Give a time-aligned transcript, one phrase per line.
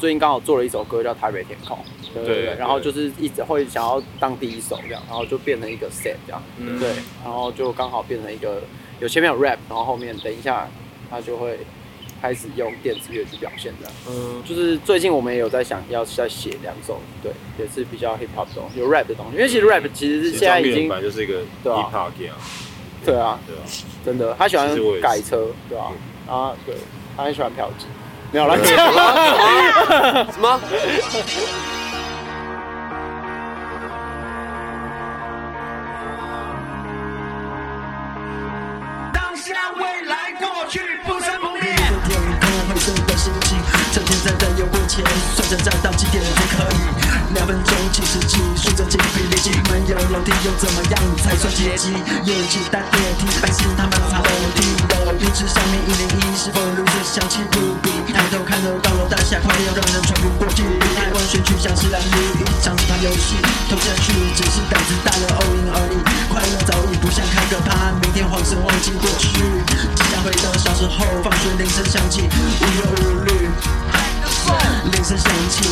[0.00, 1.76] 最近刚好做了一首歌叫《台北天空》，
[2.14, 6.78] 对对对，对然后就是一直会想要当第一首这样，然后就变成一个 set 这样，嗯。
[6.80, 6.88] 对，
[7.22, 8.62] 然后就刚好变成一个
[8.98, 10.66] 有前面有 rap，然后后面等一下
[11.10, 11.58] 他就会
[12.22, 22.12] 开始用电子乐去表现这样，嗯，就是最近我们也有在想要再写两首，对，也是比较 hip hop 的东西，有 rap 的东西，因为其实 rap 其实是现在已经本来就是一个 hip hop 啊，
[23.04, 23.62] 对啊，对啊，
[24.04, 24.68] 真的，他喜欢
[25.00, 25.92] 改车，对啊，
[26.26, 26.74] 啊，对，
[27.16, 27.84] 他很喜欢嫖妓，
[28.32, 28.56] 没有啦，
[30.32, 30.60] 什么？
[39.12, 41.74] 当下、未来、过去不生不灭。
[44.90, 46.82] 天空灰色的心情，趁现在的有过钱，算着站到几点才可以？
[47.34, 51.94] 两分钟计时器，数着几笔力气，没有楼梯又怎么样才算阶级？
[52.26, 58.12] 业绩搭电梯，百姓他们爬楼梯的电视上面一零一，是否如此香气扑鼻？
[58.12, 60.64] 抬头看到高楼大厦，快要让人喘不过气。
[60.98, 63.38] 台湾选举像是蓝绿一场是游戏，
[63.70, 66.02] 投下去只是胆子大了 all in 而已。
[66.26, 69.38] 快乐早已不像开个趴，明天晃神忘记过去，
[69.94, 73.48] 只想回到小时候，放学铃声响起，无忧无虑，
[74.92, 75.64] 铃声响起。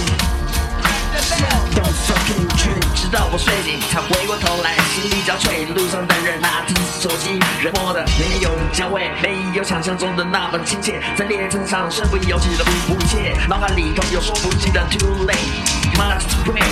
[1.75, 2.81] Don't fucking dream。
[2.95, 5.73] 直到我睡醒，才回过头来，心力交瘁。
[5.75, 11.01] 路上的人拿着手机，人活的没有香味，没有想象中的那么亲切。
[11.17, 16.65] 在列车上，身不由己的不顾一切，脑海里头有说不尽的 too late too late。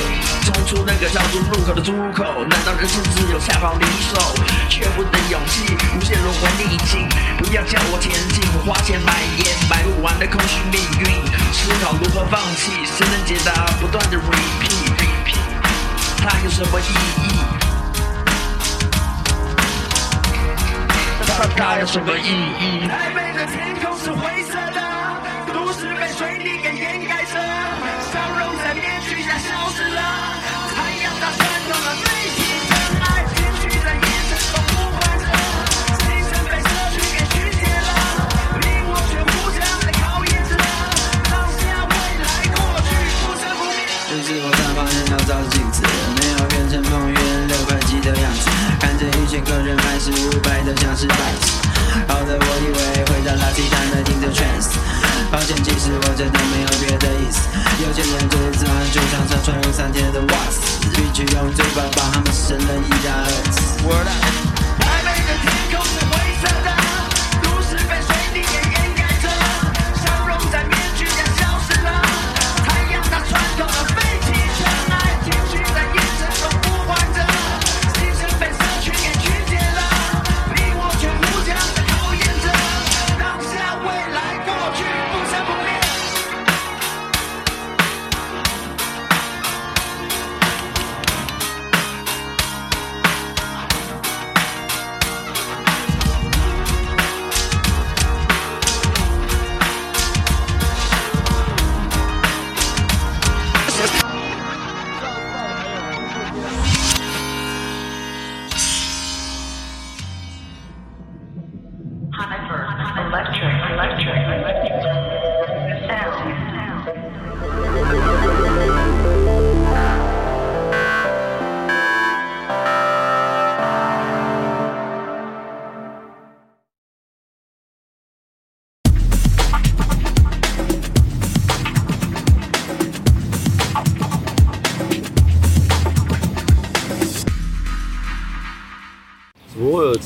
[0.44, 4.34] 冲出那个叫做路口的出口，难道人生只有下方离手？
[4.68, 11.06] 缺乏的勇气，无限轮回逆境，不要叫我前进，我花钱买烟，买不完的空虚命运，
[11.52, 13.66] 思考如何放弃，谁能解答？
[13.80, 15.36] 不断的 repeat repeat，
[16.18, 16.84] 它有什么意
[17.22, 17.26] 义？
[21.26, 22.86] 它它有什么意义？
[22.88, 24.80] 台北的天空是灰色的，
[25.66, 30.00] 故事被水泥给掩盖着，笑容在面具下消失了，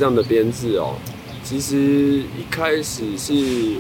[0.01, 0.95] 这样的编制哦？
[1.45, 3.77] 其实一开始是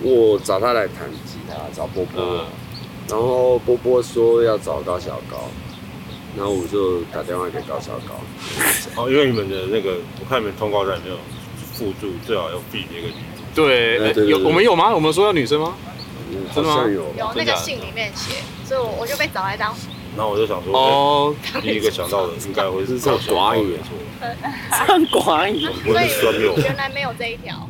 [0.00, 2.44] 我找他来弹吉他，找波波，嗯
[3.08, 5.48] 然后波波说要找高小高，
[6.36, 11.16] 然后我就打电话给高小高，哦，因为你们的那个，我看你们通告上有没有
[11.72, 13.42] 附注，最好要 feed 一个女主。
[13.52, 14.94] 对，对对对有我们有吗？
[14.94, 15.74] 我们说要女生吗？
[16.54, 19.74] 真的吗有有那个信里面写，所以我我就被找来当
[20.16, 23.90] 然后我就想说，第一个想到的应该会是是唱寡语没错，
[24.70, 26.62] 唱寡语，不所以。
[26.62, 27.68] 原来没有这一条。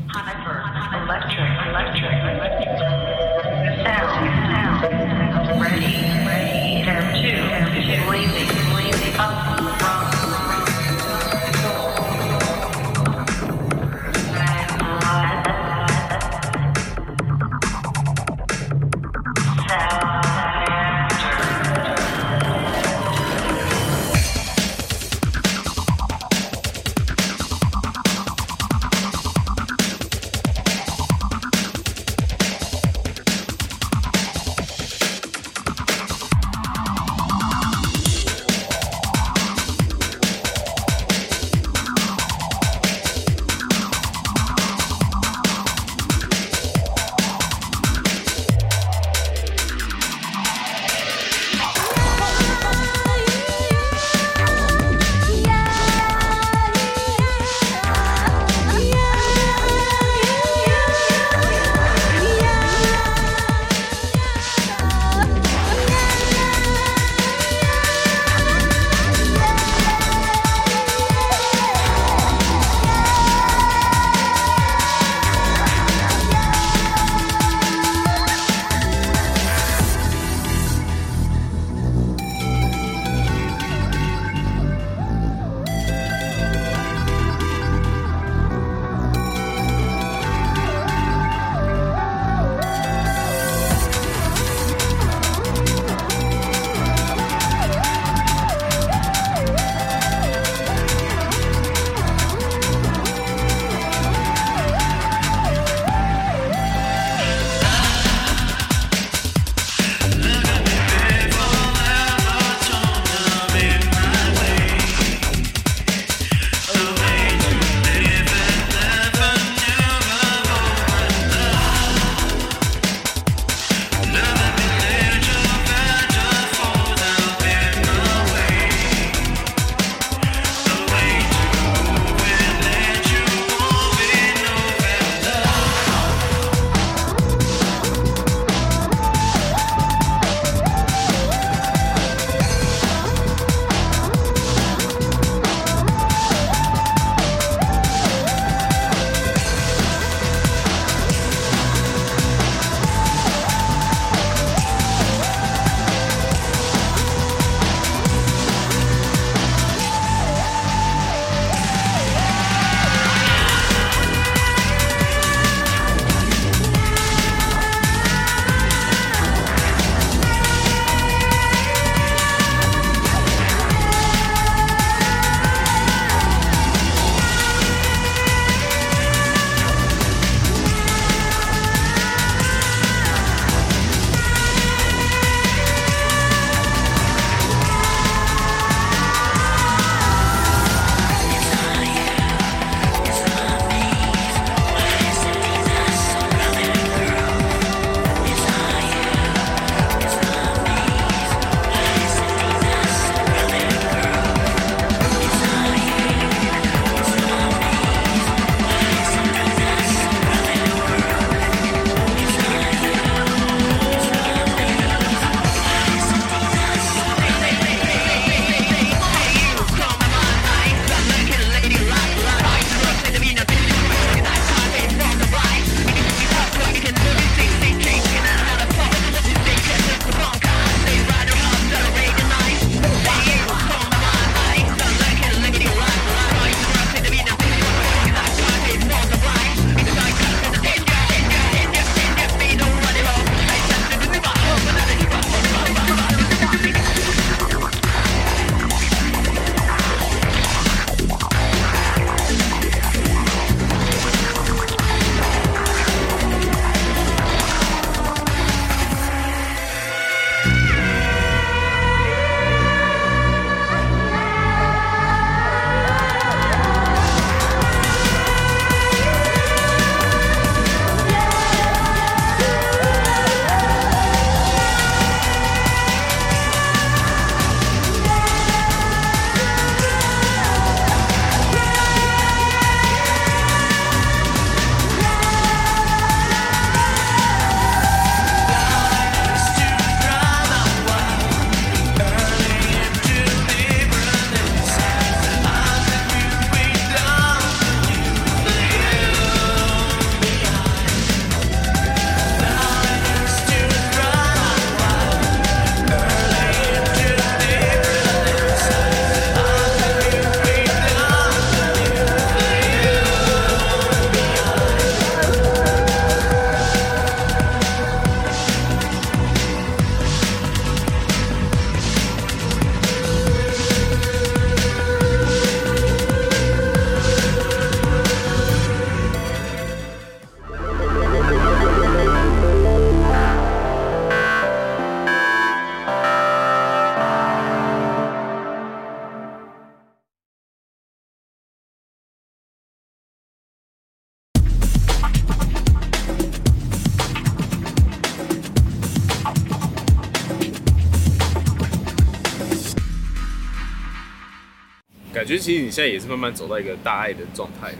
[355.26, 357.78] 感觉其实你现在也是慢慢走到一个大爱的状态的。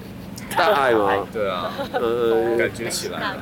[0.57, 1.29] 大爱吗？
[1.33, 3.37] 对啊，呃，感觉起来，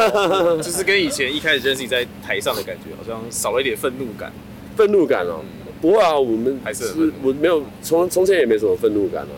[0.56, 4.32] 就是跟以前一开始认识你在台上的感觉，好像少了一点愤怒感。
[4.74, 5.44] 愤怒感哦、喔，
[5.82, 9.36] 不会啊，我们还是是我没有从从前也没什么愤怒感啊，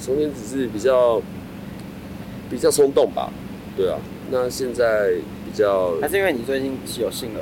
[0.00, 1.20] 从前只是比较
[2.48, 3.28] 比较冲动吧，
[3.76, 3.98] 对啊，
[4.30, 7.40] 那现在比较还是因为你最近是有信了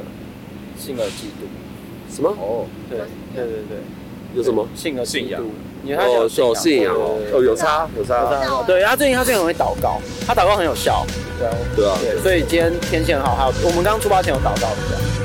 [0.79, 1.45] 性了嫉妒
[2.11, 2.31] 什么？
[2.41, 3.01] 哦，对
[3.35, 3.79] 对对对，
[4.35, 4.67] 有什么？
[4.75, 5.41] 信了信仰？
[5.85, 11.07] 有受信仰哦，哦有差有差，对，他最近他最近很会祷告，他祷告很有效，
[11.39, 15.16] 对啊，对啊，对，所以今天天气很好，还有我们刚刚出发前有祷告一下。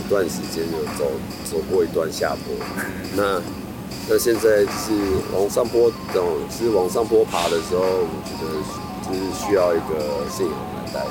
[0.00, 1.04] 一段时间有走
[1.44, 2.54] 走过一段下坡，
[3.14, 3.40] 那
[4.08, 4.90] 那现在是
[5.32, 8.48] 往上坡，等是往上坡爬的时候，我觉得
[9.06, 11.06] 就是需要一个信仰来带。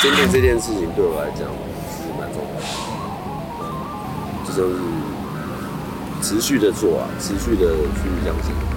[0.00, 1.48] 坚定这件事情对我来讲
[1.90, 2.62] 是蛮重要的，
[4.46, 4.74] 就就是
[6.22, 8.69] 持续的做啊，持续的去相信。